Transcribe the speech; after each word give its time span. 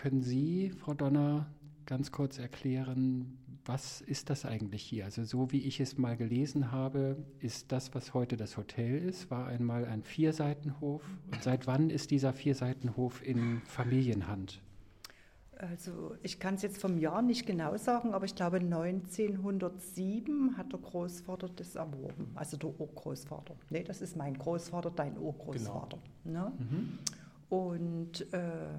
können 0.00 0.22
Sie, 0.22 0.70
Frau 0.70 0.94
Donner, 0.94 1.46
ganz 1.84 2.10
kurz 2.10 2.38
erklären, 2.38 3.36
was 3.66 4.00
ist 4.00 4.30
das 4.30 4.46
eigentlich 4.46 4.82
hier? 4.82 5.04
Also 5.04 5.24
so 5.24 5.52
wie 5.52 5.60
ich 5.60 5.78
es 5.78 5.98
mal 5.98 6.16
gelesen 6.16 6.72
habe, 6.72 7.18
ist 7.38 7.70
das, 7.70 7.94
was 7.94 8.14
heute 8.14 8.38
das 8.38 8.56
Hotel 8.56 8.96
ist, 8.96 9.30
war 9.30 9.46
einmal 9.46 9.84
ein 9.84 10.02
Vierseitenhof. 10.02 11.02
Und 11.30 11.42
seit 11.42 11.66
wann 11.66 11.90
ist 11.90 12.12
dieser 12.12 12.32
Vierseitenhof 12.32 13.22
in 13.22 13.60
Familienhand? 13.66 14.62
Also 15.58 16.14
ich 16.22 16.40
kann 16.40 16.54
es 16.54 16.62
jetzt 16.62 16.80
vom 16.80 16.96
Jahr 16.96 17.20
nicht 17.20 17.44
genau 17.44 17.76
sagen, 17.76 18.14
aber 18.14 18.24
ich 18.24 18.34
glaube 18.34 18.56
1907 18.56 20.56
hat 20.56 20.72
der 20.72 20.80
Großvater 20.80 21.50
das 21.50 21.74
erworben, 21.74 22.30
also 22.36 22.56
der 22.56 22.70
Urgroßvater. 22.80 23.54
Nee, 23.68 23.82
das 23.82 24.00
ist 24.00 24.16
mein 24.16 24.38
Großvater, 24.38 24.92
dein 24.92 25.18
Urgroßvater. 25.18 25.98
Genau. 26.24 26.44
Ne? 26.44 26.52
Mhm. 26.58 26.98
Und 27.50 28.32
äh, 28.32 28.78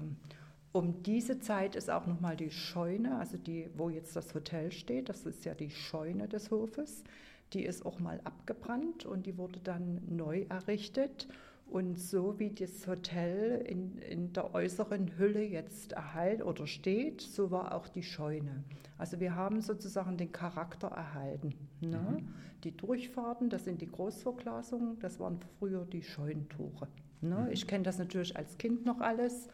um 0.72 1.02
diese 1.02 1.38
Zeit 1.38 1.76
ist 1.76 1.90
auch 1.90 2.06
nochmal 2.06 2.36
die 2.36 2.50
Scheune, 2.50 3.18
also 3.18 3.36
die, 3.36 3.68
wo 3.76 3.90
jetzt 3.90 4.16
das 4.16 4.34
Hotel 4.34 4.72
steht, 4.72 5.08
das 5.08 5.26
ist 5.26 5.44
ja 5.44 5.54
die 5.54 5.70
Scheune 5.70 6.28
des 6.28 6.50
Hofes, 6.50 7.04
die 7.52 7.64
ist 7.64 7.84
auch 7.84 7.98
mal 8.00 8.20
abgebrannt 8.24 9.04
und 9.04 9.26
die 9.26 9.36
wurde 9.36 9.60
dann 9.62 10.00
neu 10.08 10.46
errichtet. 10.48 11.28
Und 11.66 11.98
so 11.98 12.38
wie 12.38 12.50
das 12.50 12.86
Hotel 12.86 13.62
in, 13.66 13.96
in 13.98 14.32
der 14.34 14.54
äußeren 14.54 15.16
Hülle 15.16 15.42
jetzt 15.42 15.92
erhalten 15.92 16.42
oder 16.42 16.66
steht, 16.66 17.22
so 17.22 17.50
war 17.50 17.74
auch 17.74 17.88
die 17.88 18.02
Scheune. 18.02 18.62
Also 18.98 19.20
wir 19.20 19.34
haben 19.34 19.62
sozusagen 19.62 20.18
den 20.18 20.32
Charakter 20.32 20.88
erhalten. 20.88 21.54
Ne? 21.80 22.18
Mhm. 22.18 22.28
Die 22.64 22.76
Durchfahrten, 22.76 23.48
das 23.48 23.64
sind 23.64 23.80
die 23.80 23.90
Großverglasungen, 23.90 24.98
das 24.98 25.18
waren 25.18 25.38
früher 25.58 25.86
die 25.86 26.02
Scheunentore. 26.02 26.88
Ne? 27.22 27.46
Mhm. 27.46 27.52
Ich 27.52 27.66
kenne 27.66 27.84
das 27.84 27.98
natürlich 27.98 28.36
als 28.36 28.58
Kind 28.58 28.84
noch 28.84 29.00
alles. 29.00 29.48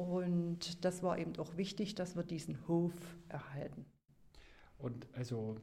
Und 0.00 0.82
das 0.82 1.02
war 1.02 1.18
eben 1.18 1.36
auch 1.38 1.58
wichtig, 1.58 1.94
dass 1.94 2.16
wir 2.16 2.22
diesen 2.22 2.66
Hof 2.66 2.94
erhalten. 3.28 3.84
Und 4.78 5.06
also 5.12 5.56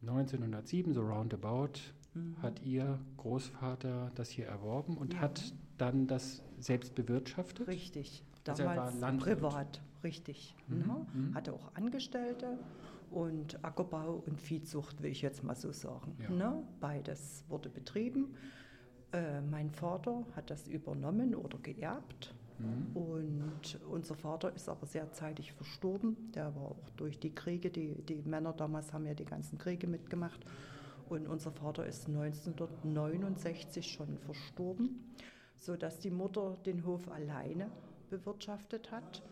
1907, 0.00 0.92
so 0.92 1.02
roundabout, 1.02 1.78
mhm. 2.14 2.36
hat 2.42 2.60
Ihr 2.62 2.98
Großvater 3.16 4.10
das 4.16 4.28
hier 4.28 4.46
erworben 4.46 4.96
und 4.96 5.14
ja. 5.14 5.20
hat 5.20 5.54
dann 5.78 6.08
das 6.08 6.42
selbst 6.58 6.96
bewirtschaftet? 6.96 7.68
Richtig, 7.68 8.24
also 8.48 8.64
damals 8.64 9.00
also 9.00 9.18
privat, 9.18 9.80
richtig. 10.02 10.56
Mhm. 10.66 10.78
Ne? 10.78 11.06
Mhm. 11.14 11.34
Hatte 11.36 11.52
auch 11.52 11.72
Angestellte 11.76 12.58
und 13.12 13.64
Ackerbau 13.64 14.20
und 14.26 14.40
Viehzucht, 14.40 15.00
will 15.00 15.12
ich 15.12 15.22
jetzt 15.22 15.44
mal 15.44 15.54
so 15.54 15.70
sagen. 15.70 16.16
Ja. 16.24 16.30
Ne? 16.30 16.62
Beides 16.80 17.44
wurde 17.48 17.68
betrieben. 17.68 18.34
Äh, 19.12 19.42
mein 19.42 19.70
Vater 19.70 20.24
hat 20.34 20.50
das 20.50 20.66
übernommen 20.66 21.36
oder 21.36 21.58
geerbt. 21.58 22.34
Mhm. 22.58 22.96
Und 22.96 23.80
unser 23.90 24.14
Vater 24.14 24.54
ist 24.54 24.68
aber 24.68 24.86
sehr 24.86 25.12
zeitig 25.12 25.52
verstorben. 25.52 26.32
Der 26.34 26.54
war 26.54 26.62
auch 26.62 26.90
durch 26.96 27.18
die 27.18 27.34
Kriege, 27.34 27.70
die, 27.70 27.94
die 28.02 28.22
Männer 28.22 28.52
damals 28.52 28.92
haben 28.92 29.06
ja 29.06 29.14
die 29.14 29.24
ganzen 29.24 29.58
Kriege 29.58 29.86
mitgemacht. 29.86 30.44
Und 31.08 31.28
unser 31.28 31.52
Vater 31.52 31.86
ist 31.86 32.08
1969 32.08 33.86
schon 33.86 34.18
verstorben, 34.18 35.14
sodass 35.56 35.98
die 36.00 36.10
Mutter 36.10 36.56
den 36.66 36.84
Hof 36.84 37.08
alleine 37.08 37.70
bewirtschaftet 38.10 38.90
hat. 38.90 39.22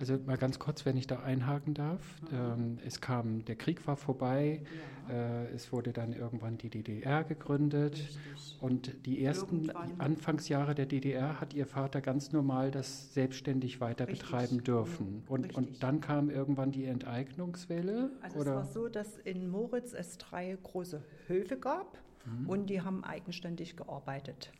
Also 0.00 0.18
mal 0.24 0.38
ganz 0.38 0.58
kurz, 0.58 0.86
wenn 0.86 0.96
ich 0.96 1.06
da 1.06 1.20
einhaken 1.20 1.74
darf. 1.74 2.00
Ähm, 2.32 2.78
es 2.86 3.02
kam, 3.02 3.44
der 3.44 3.56
Krieg 3.56 3.86
war 3.86 3.96
vorbei, 3.96 4.62
ja. 5.08 5.14
äh, 5.14 5.48
es 5.48 5.72
wurde 5.72 5.92
dann 5.92 6.14
irgendwann 6.14 6.56
die 6.56 6.70
DDR 6.70 7.22
gegründet 7.22 7.98
Richtig. 7.98 8.58
und 8.62 9.06
die 9.06 9.22
ersten 9.22 9.66
irgendwann. 9.66 10.00
Anfangsjahre 10.00 10.74
der 10.74 10.86
DDR 10.86 11.38
hat 11.38 11.52
Ihr 11.52 11.66
Vater 11.66 12.00
ganz 12.00 12.32
normal 12.32 12.70
das 12.70 13.12
selbstständig 13.12 13.82
weiter 13.82 14.08
Richtig. 14.08 14.22
betreiben 14.22 14.64
dürfen. 14.64 15.22
Und, 15.28 15.54
und 15.54 15.82
dann 15.82 16.00
kam 16.00 16.30
irgendwann 16.30 16.72
die 16.72 16.86
Enteignungswelle? 16.86 18.10
Also 18.22 18.40
oder? 18.40 18.50
es 18.52 18.56
war 18.56 18.64
so, 18.64 18.88
dass 18.88 19.18
in 19.18 19.50
Moritz 19.50 19.92
es 19.92 20.16
drei 20.16 20.56
große 20.62 21.02
Höfe 21.26 21.58
gab 21.58 21.98
mhm. 22.24 22.48
und 22.48 22.70
die 22.70 22.80
haben 22.80 23.04
eigenständig 23.04 23.76
gearbeitet 23.76 24.50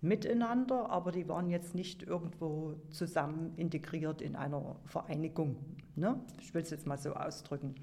miteinander, 0.00 0.90
aber 0.90 1.12
die 1.12 1.28
waren 1.28 1.50
jetzt 1.50 1.74
nicht 1.74 2.02
irgendwo 2.02 2.74
zusammen 2.90 3.52
integriert 3.56 4.22
in 4.22 4.36
einer 4.36 4.76
Vereinigung. 4.86 5.56
Ne? 5.96 6.18
Ich 6.40 6.54
will 6.54 6.62
es 6.62 6.70
jetzt 6.70 6.86
mal 6.86 6.98
so 6.98 7.14
ausdrücken. 7.14 7.74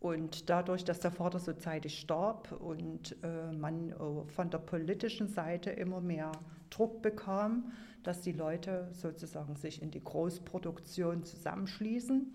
Und 0.00 0.50
dadurch, 0.50 0.84
dass 0.84 0.98
der 0.98 1.12
Vater 1.12 1.38
so 1.38 1.52
zeitig 1.52 2.00
starb 2.00 2.50
und 2.50 3.16
äh, 3.22 3.52
man 3.52 3.90
äh, 3.90 3.94
von 4.26 4.50
der 4.50 4.58
politischen 4.58 5.28
Seite 5.28 5.70
immer 5.70 6.00
mehr 6.00 6.32
Druck 6.70 7.02
bekam, 7.02 7.70
dass 8.02 8.20
die 8.20 8.32
Leute 8.32 8.88
sozusagen 8.92 9.54
sich 9.54 9.80
in 9.80 9.92
die 9.92 10.02
Großproduktion 10.02 11.22
zusammenschließen, 11.22 12.34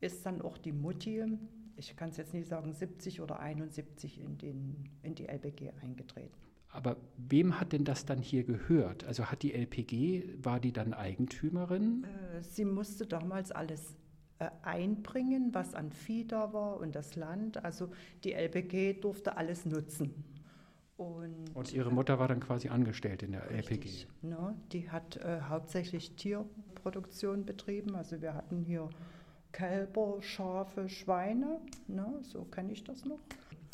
ist 0.00 0.26
dann 0.26 0.42
auch 0.42 0.58
die 0.58 0.72
Mutti, 0.72 1.24
ich 1.76 1.94
kann 1.96 2.08
es 2.08 2.16
jetzt 2.16 2.34
nicht 2.34 2.48
sagen, 2.48 2.72
70 2.72 3.20
oder 3.20 3.38
71 3.38 4.20
in, 4.20 4.38
den, 4.38 4.88
in 5.02 5.14
die 5.14 5.26
LBG 5.26 5.72
eingetreten. 5.82 6.45
Aber 6.76 6.98
wem 7.16 7.58
hat 7.58 7.72
denn 7.72 7.84
das 7.84 8.04
dann 8.04 8.20
hier 8.20 8.44
gehört? 8.44 9.04
Also 9.04 9.26
hat 9.26 9.42
die 9.42 9.54
LPG, 9.54 10.24
war 10.42 10.60
die 10.60 10.72
dann 10.72 10.92
Eigentümerin? 10.92 12.04
Äh, 12.04 12.42
sie 12.42 12.66
musste 12.66 13.06
damals 13.06 13.50
alles 13.50 13.96
äh, 14.38 14.50
einbringen, 14.60 15.54
was 15.54 15.74
an 15.74 15.90
Vieh 15.90 16.26
da 16.26 16.52
war 16.52 16.78
und 16.78 16.94
das 16.94 17.16
Land. 17.16 17.64
Also 17.64 17.88
die 18.24 18.34
LPG 18.34 19.00
durfte 19.00 19.38
alles 19.38 19.64
nutzen. 19.64 20.22
Und, 20.98 21.54
und 21.54 21.72
ihre 21.72 21.90
Mutter 21.90 22.18
war 22.18 22.28
dann 22.28 22.40
quasi 22.40 22.68
angestellt 22.68 23.22
in 23.22 23.32
der 23.32 23.50
richtig, 23.50 24.06
LPG? 24.22 24.28
Ne, 24.28 24.54
die 24.72 24.90
hat 24.90 25.16
äh, 25.16 25.40
hauptsächlich 25.48 26.14
Tierproduktion 26.16 27.46
betrieben. 27.46 27.96
Also 27.96 28.20
wir 28.20 28.34
hatten 28.34 28.62
hier 28.62 28.90
Kälber, 29.52 30.18
Schafe, 30.20 30.90
Schweine, 30.90 31.58
ne, 31.88 32.18
so 32.20 32.44
kenne 32.44 32.72
ich 32.72 32.84
das 32.84 33.06
noch. 33.06 33.20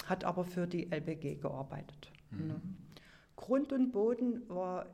Hat 0.07 0.25
aber 0.25 0.45
für 0.45 0.69
die 0.69 0.91
LPG 0.93 1.37
gearbeitet. 1.37 2.13
Mhm. 2.31 2.47
Ne. 2.47 2.61
Grund 3.43 3.73
und 3.73 3.93
Boden 3.93 4.49
war 4.49 4.87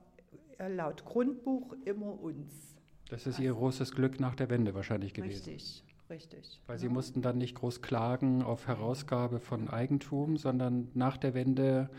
laut 0.69 1.05
Grundbuch 1.05 1.75
immer 1.85 2.21
uns. 2.21 2.75
Das 3.11 3.27
ist 3.27 3.39
Ihr 3.39 3.53
großes 3.53 3.93
Glück 3.93 4.19
nach 4.21 4.35
der 4.35 4.51
Wende 4.51 4.75
wahrscheinlich 4.75 5.15
gewesen. 5.15 5.51
Richtig, 5.51 5.85
richtig. 6.11 6.61
Weil 6.67 6.79
Sie 6.79 6.89
mussten 6.89 7.23
dann 7.23 7.39
nicht 7.39 7.55
groß 7.55 7.83
klagen 7.83 8.43
auf 8.43 8.67
Herausgabe 8.67 9.39
von 9.39 9.69
Eigentum, 9.69 10.37
sondern 10.37 10.89
nach 10.95 11.17
der 11.17 11.35
Wende 11.35 11.91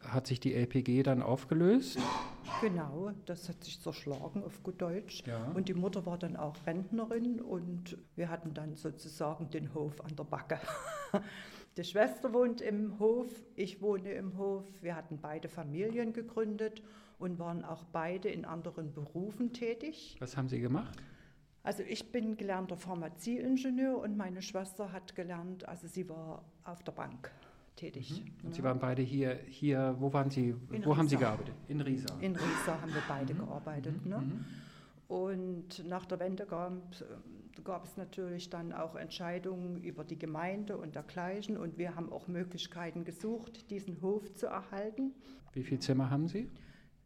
hat 0.00 0.26
sich 0.26 0.40
die 0.40 0.54
LPG 0.54 1.02
dann 1.02 1.22
aufgelöst? 1.22 1.98
Genau, 2.60 3.10
das 3.24 3.48
hat 3.48 3.64
sich 3.64 3.80
zerschlagen 3.80 4.44
auf 4.44 4.62
gut 4.62 4.80
Deutsch. 4.80 5.22
Ja. 5.26 5.50
Und 5.54 5.68
die 5.68 5.74
Mutter 5.74 6.04
war 6.04 6.18
dann 6.18 6.36
auch 6.36 6.54
Rentnerin 6.66 7.40
und 7.40 7.96
wir 8.14 8.28
hatten 8.28 8.54
dann 8.54 8.74
sozusagen 8.74 9.50
den 9.50 9.72
Hof 9.74 10.00
an 10.04 10.14
der 10.16 10.24
Backe. 10.24 10.58
Die 11.76 11.84
Schwester 11.84 12.32
wohnt 12.32 12.62
im 12.62 12.98
Hof, 12.98 13.28
ich 13.54 13.82
wohne 13.82 14.12
im 14.12 14.38
Hof. 14.38 14.64
Wir 14.80 14.96
hatten 14.96 15.18
beide 15.20 15.48
Familien 15.48 16.14
gegründet 16.14 16.82
und 17.18 17.38
waren 17.38 17.64
auch 17.64 17.84
beide 17.84 18.30
in 18.30 18.46
anderen 18.46 18.94
Berufen 18.94 19.52
tätig. 19.52 20.16
Was 20.18 20.38
haben 20.38 20.48
Sie 20.48 20.60
gemacht? 20.60 20.98
Also 21.62 21.82
ich 21.82 22.12
bin 22.12 22.36
gelernter 22.36 22.76
Pharmazieingenieur 22.76 23.98
und 23.98 24.16
meine 24.16 24.40
Schwester 24.40 24.92
hat 24.92 25.14
gelernt, 25.14 25.68
also 25.68 25.86
sie 25.88 26.08
war 26.08 26.44
auf 26.64 26.82
der 26.82 26.92
Bank 26.92 27.30
tätig. 27.74 28.22
Mhm. 28.22 28.44
Und 28.44 28.50
ja. 28.50 28.56
Sie 28.56 28.62
waren 28.62 28.78
beide 28.78 29.02
hier, 29.02 29.38
hier, 29.48 29.96
wo 29.98 30.12
waren 30.12 30.30
Sie, 30.30 30.54
in 30.70 30.84
wo 30.84 30.90
Riesa. 30.90 30.96
haben 30.96 31.08
Sie 31.08 31.16
gearbeitet? 31.16 31.54
In 31.68 31.80
Riesa. 31.80 32.14
In 32.20 32.36
Riesa 32.36 32.80
haben 32.80 32.94
wir 32.94 33.02
beide 33.06 33.34
mhm. 33.34 33.38
gearbeitet. 33.38 34.04
Mhm. 34.04 34.10
Ne? 34.10 34.44
Und 35.08 35.86
nach 35.86 36.04
der 36.04 36.18
Wende 36.18 36.46
gab, 36.46 36.72
gab, 37.62 37.84
es 37.84 37.96
natürlich 37.96 38.50
dann 38.50 38.72
auch 38.72 38.96
Entscheidungen 38.96 39.82
über 39.82 40.04
die 40.04 40.18
Gemeinde 40.18 40.76
und 40.76 40.94
dergleichen. 40.94 41.56
Und 41.56 41.78
wir 41.78 41.94
haben 41.94 42.12
auch 42.12 42.26
Möglichkeiten 42.26 43.04
gesucht, 43.04 43.70
diesen 43.70 44.02
Hof 44.02 44.32
zu 44.34 44.46
erhalten. 44.46 45.14
Wie 45.52 45.62
viele 45.62 45.80
Zimmer 45.80 46.10
haben 46.10 46.28
Sie? 46.28 46.50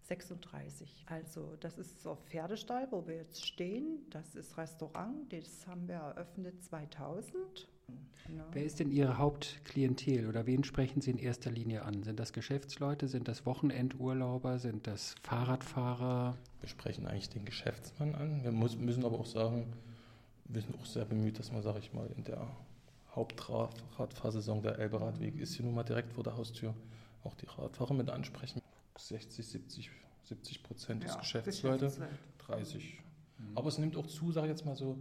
36. 0.02 1.04
Also 1.06 1.56
das 1.60 1.78
ist 1.78 2.02
so 2.02 2.16
Pferdestall, 2.16 2.88
wo 2.90 3.06
wir 3.06 3.16
jetzt 3.16 3.46
stehen. 3.46 4.06
Das 4.10 4.34
ist 4.34 4.56
Restaurant, 4.56 5.32
das 5.32 5.66
haben 5.66 5.86
wir 5.86 5.96
eröffnet 5.96 6.62
2000. 6.64 7.68
Ja. 8.28 8.46
Wer 8.52 8.64
ist 8.64 8.78
denn 8.78 8.90
Ihre 8.90 9.18
Hauptklientel 9.18 10.28
oder 10.28 10.46
wen 10.46 10.62
sprechen 10.62 11.00
Sie 11.00 11.10
in 11.10 11.18
erster 11.18 11.50
Linie 11.50 11.82
an? 11.82 12.02
Sind 12.02 12.20
das 12.20 12.32
Geschäftsleute, 12.32 13.08
sind 13.08 13.26
das 13.26 13.44
Wochenendurlauber, 13.44 14.58
sind 14.58 14.86
das 14.86 15.16
Fahrradfahrer? 15.22 16.36
Wir 16.60 16.68
sprechen 16.68 17.06
eigentlich 17.06 17.28
den 17.28 17.44
Geschäftsmann 17.44 18.14
an. 18.14 18.44
Wir 18.44 18.52
muss, 18.52 18.76
müssen 18.76 19.04
aber 19.04 19.18
auch 19.18 19.26
sagen, 19.26 19.72
wir 20.44 20.62
sind 20.62 20.76
auch 20.76 20.86
sehr 20.86 21.04
bemüht, 21.04 21.38
dass 21.38 21.50
man, 21.50 21.62
sage 21.62 21.80
ich 21.80 21.92
mal, 21.92 22.08
in 22.16 22.24
der 22.24 22.46
Hauptradfahrsaison 23.14 24.62
der 24.62 24.78
Elberadweg 24.78 25.38
ist 25.40 25.54
hier 25.54 25.64
nun 25.64 25.74
mal 25.74 25.82
direkt 25.82 26.12
vor 26.12 26.22
der 26.22 26.36
Haustür 26.36 26.74
auch 27.24 27.34
die 27.34 27.46
Radfahrer 27.46 27.94
mit 27.94 28.10
ansprechen. 28.10 28.62
60, 28.96 29.46
70, 29.46 29.90
70 30.24 30.62
Prozent 30.62 31.04
ja, 31.04 31.10
ist 31.10 31.18
Geschäftsleute, 31.20 31.92
30. 32.38 33.00
Mhm. 33.38 33.56
Aber 33.56 33.68
es 33.68 33.78
nimmt 33.78 33.96
auch 33.96 34.06
zu, 34.06 34.32
sage 34.32 34.46
ich 34.46 34.50
jetzt 34.50 34.64
mal 34.64 34.76
so, 34.76 34.98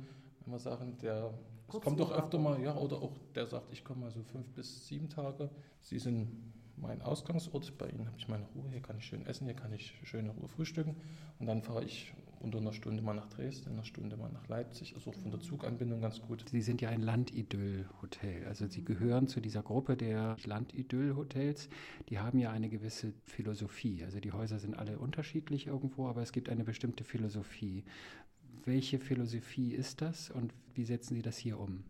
wir 0.51 0.59
sagen, 0.59 0.97
der 1.01 1.33
es 1.67 1.81
kommt 1.81 1.99
doch 1.99 2.11
öfter 2.11 2.39
mal, 2.39 2.59
ja, 2.61 2.75
oder 2.75 2.97
auch 2.97 3.15
der 3.35 3.45
sagt, 3.45 3.71
ich 3.71 3.83
komme 3.83 4.01
mal 4.01 4.11
so 4.11 4.23
fünf 4.23 4.47
bis 4.53 4.87
sieben 4.87 5.09
Tage. 5.09 5.49
Sie 5.81 5.99
sind 5.99 6.29
mein 6.77 7.01
Ausgangsort, 7.01 7.77
bei 7.77 7.89
Ihnen 7.89 8.07
habe 8.07 8.17
ich 8.17 8.27
meine 8.27 8.45
Ruhe, 8.55 8.69
hier 8.71 8.81
kann 8.81 8.97
ich 8.97 9.05
schön 9.05 9.25
essen, 9.25 9.45
hier 9.45 9.55
kann 9.55 9.73
ich 9.73 9.93
schöne 10.03 10.31
Ruhe 10.31 10.47
frühstücken 10.47 10.95
und 11.37 11.45
dann 11.45 11.61
fahre 11.61 11.83
ich 11.83 12.13
unter 12.39 12.59
einer 12.59 12.71
Stunde 12.71 13.03
mal 13.03 13.13
nach 13.13 13.27
Dresden, 13.27 13.73
einer 13.73 13.83
Stunde 13.83 14.15
mal 14.15 14.31
nach 14.31 14.47
Leipzig, 14.47 14.95
also 14.95 15.09
auch 15.09 15.15
von 15.15 15.31
der 15.31 15.41
Zuganbindung 15.41 16.01
ganz 16.01 16.21
gut. 16.21 16.45
Sie 16.49 16.61
sind 16.61 16.81
ja 16.81 16.89
ein 16.89 17.01
Landidyll-Hotel, 17.01 18.45
also 18.47 18.67
Sie 18.67 18.83
gehören 18.83 19.27
zu 19.27 19.41
dieser 19.41 19.61
Gruppe 19.61 19.97
der 19.97 20.37
Landidyll-Hotels. 20.45 21.69
Die 22.07 22.19
haben 22.19 22.39
ja 22.39 22.51
eine 22.51 22.69
gewisse 22.69 23.13
Philosophie. 23.25 24.03
Also 24.05 24.19
die 24.19 24.31
Häuser 24.31 24.59
sind 24.59 24.77
alle 24.77 24.99
unterschiedlich 24.99 25.67
irgendwo, 25.67 26.07
aber 26.07 26.21
es 26.21 26.31
gibt 26.31 26.49
eine 26.49 26.63
bestimmte 26.63 27.03
Philosophie. 27.03 27.83
Welche 28.69 28.99
Philosophie 28.99 29.73
ist 29.73 29.99
das 29.99 30.29
und 30.29 30.53
wie 30.75 30.85
setzen 30.85 31.15
Sie 31.15 31.23
das 31.23 31.37
hier 31.37 31.59
um? 31.59 31.83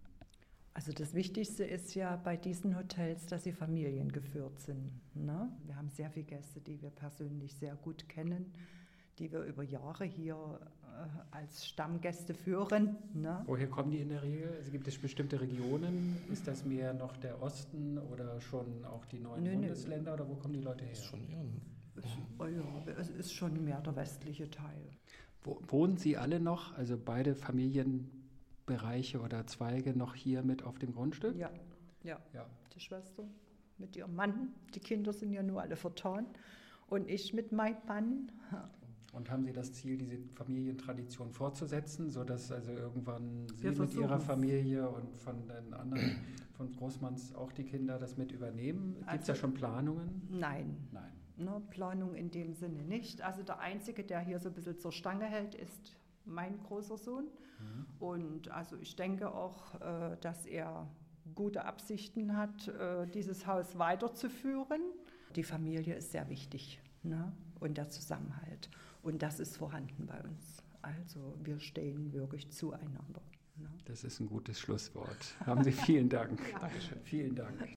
Also 0.73 0.93
das 0.93 1.13
Wichtigste 1.13 1.65
ist 1.65 1.93
ja 1.93 2.15
bei 2.15 2.37
diesen 2.37 2.77
Hotels, 2.77 3.25
dass 3.25 3.43
sie 3.43 3.51
familiengeführt 3.51 4.57
sind. 4.61 4.89
Ne? 5.13 5.51
Wir 5.65 5.75
haben 5.75 5.89
sehr 5.89 6.09
viele 6.09 6.25
Gäste, 6.25 6.61
die 6.61 6.81
wir 6.81 6.89
persönlich 6.89 7.53
sehr 7.53 7.75
gut 7.75 8.07
kennen 8.07 8.53
die 9.19 9.29
wir 9.33 9.43
über 9.43 9.63
Jahre 9.63 10.05
hier 10.05 10.61
äh, 10.83 11.35
als 11.35 11.67
Stammgäste 11.67 12.33
führen. 12.33 12.95
Ne? 13.13 13.43
Woher 13.47 13.67
kommen 13.67 13.91
die 13.91 13.99
in 13.99 14.07
der 14.07 14.23
Regel? 14.23 14.53
Also 14.57 14.71
gibt 14.71 14.87
es 14.87 14.97
bestimmte 14.97 15.41
Regionen? 15.41 16.15
Ist 16.31 16.47
das 16.47 16.63
mehr 16.63 16.93
noch 16.93 17.17
der 17.17 17.41
Osten 17.41 17.97
oder 17.97 18.39
schon 18.39 18.85
auch 18.85 19.03
die 19.05 19.19
neuen 19.19 19.43
nö, 19.43 19.51
Bundesländer 19.51 20.15
nö. 20.15 20.21
oder 20.21 20.29
wo 20.29 20.35
kommen 20.35 20.53
die 20.53 20.61
Leute 20.61 20.85
her? 20.85 20.93
Ist 20.93 21.03
schon 21.03 21.19
eher 21.29 21.43
oh 22.39 22.45
ja, 22.45 22.93
es 22.97 23.09
ist 23.09 23.33
schon 23.33 23.63
mehr 23.63 23.81
der 23.81 23.95
westliche 23.95 24.49
Teil. 24.49 24.89
Wo, 25.43 25.61
wohnen 25.67 25.97
Sie 25.97 26.17
alle 26.17 26.39
noch, 26.39 26.77
also 26.77 26.97
beide 26.97 27.35
Familienbereiche 27.35 29.21
oder 29.21 29.47
Zweige 29.47 29.97
noch 29.97 30.15
hier 30.15 30.43
mit 30.43 30.63
auf 30.63 30.79
dem 30.79 30.93
Grundstück? 30.93 31.35
Ja, 31.35 31.51
ja. 32.03 32.19
ja. 32.33 32.45
Die 32.75 32.79
Schwester 32.79 33.23
mit 33.77 33.95
ihrem 33.95 34.15
Mann, 34.15 34.53
die 34.75 34.79
Kinder 34.79 35.13
sind 35.13 35.31
ja 35.31 35.41
nur 35.41 35.61
alle 35.61 35.75
vertan 35.75 36.27
und 36.87 37.09
ich 37.09 37.33
mit 37.33 37.51
meinem 37.51 37.77
Mann. 37.87 38.31
Und 39.13 39.31
haben 39.31 39.43
Sie 39.43 39.53
das 39.53 39.73
Ziel, 39.73 39.97
diese 39.97 40.17
Familientradition 40.35 41.31
fortzusetzen, 41.31 42.11
sodass 42.11 42.51
also 42.51 42.71
irgendwann 42.71 43.47
Sie 43.55 43.69
mit 43.71 43.93
Ihrer 43.95 44.19
Familie 44.19 44.87
und 44.87 45.17
von 45.17 45.47
den 45.47 45.73
anderen, 45.73 46.17
von 46.53 46.71
Großmanns 46.73 47.33
auch 47.33 47.51
die 47.51 47.63
Kinder 47.63 47.97
das 47.97 48.17
mit 48.17 48.31
übernehmen? 48.31 48.95
Gibt 48.95 49.07
es 49.07 49.07
also, 49.07 49.31
da 49.31 49.35
schon 49.35 49.53
Planungen? 49.55 50.27
Nein. 50.29 50.77
Nein. 50.91 51.18
Ne, 51.39 51.61
Planung 51.69 52.15
in 52.15 52.31
dem 52.31 52.53
Sinne 52.53 52.83
nicht. 52.83 53.21
Also 53.21 53.43
der 53.43 53.59
Einzige, 53.59 54.03
der 54.03 54.19
hier 54.19 54.39
so 54.39 54.49
ein 54.49 54.55
bisschen 54.55 54.77
zur 54.77 54.91
Stange 54.91 55.25
hält, 55.25 55.55
ist 55.55 55.95
mein 56.25 56.61
großer 56.63 56.97
Sohn. 56.97 57.25
Mhm. 57.59 57.85
Und 57.99 58.51
also 58.51 58.75
ich 58.77 58.97
denke 58.97 59.33
auch, 59.33 59.79
äh, 59.79 60.17
dass 60.19 60.45
er 60.45 60.87
gute 61.35 61.63
Absichten 61.63 62.35
hat, 62.35 62.67
äh, 62.67 63.07
dieses 63.07 63.47
Haus 63.47 63.77
weiterzuführen. 63.77 64.81
Die 65.35 65.43
Familie 65.43 65.95
ist 65.95 66.11
sehr 66.11 66.29
wichtig 66.29 66.81
ne? 67.03 67.31
und 67.59 67.77
der 67.77 67.89
Zusammenhalt. 67.89 68.69
Und 69.01 69.21
das 69.21 69.39
ist 69.39 69.57
vorhanden 69.57 70.07
bei 70.07 70.19
uns. 70.21 70.63
Also 70.81 71.35
wir 71.43 71.59
stehen 71.59 72.11
wirklich 72.13 72.49
zueinander. 72.49 73.21
Ne? 73.57 73.69
Das 73.85 74.03
ist 74.03 74.19
ein 74.19 74.27
gutes 74.27 74.59
Schlusswort. 74.59 75.35
Haben 75.45 75.63
Sie 75.63 75.71
vielen 75.71 76.09
Dank. 76.09 76.39
ja. 76.51 76.59
Dankeschön. 76.59 76.99
Vielen 77.03 77.35
Dank. 77.35 77.67